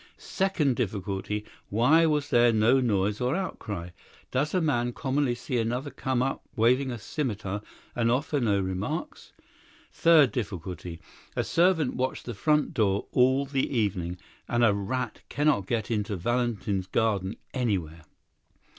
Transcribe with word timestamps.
Second 0.17 0.77
difficulty: 0.77 1.45
Why 1.69 2.07
was 2.07 2.31
there 2.31 2.51
no 2.51 2.79
noise 2.79 3.21
or 3.21 3.35
outcry? 3.35 3.91
Does 4.31 4.55
a 4.55 4.59
man 4.59 4.93
commonly 4.93 5.35
see 5.35 5.59
another 5.59 5.91
come 5.91 6.23
up 6.23 6.41
waving 6.55 6.89
a 6.89 6.97
scimitar 6.97 7.61
and 7.95 8.09
offer 8.09 8.39
no 8.39 8.59
remarks? 8.59 9.31
Third 9.91 10.31
difficulty: 10.31 10.99
A 11.35 11.43
servant 11.43 11.93
watched 11.97 12.25
the 12.25 12.33
front 12.33 12.73
door 12.73 13.05
all 13.11 13.45
the 13.45 13.69
evening; 13.71 14.17
and 14.47 14.65
a 14.65 14.73
rat 14.73 15.21
cannot 15.29 15.67
get 15.67 15.91
into 15.91 16.15
Valentin's 16.15 16.87
garden 16.87 17.35
anywhere. 17.53 18.01